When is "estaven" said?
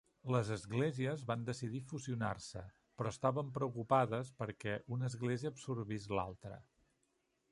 3.15-3.53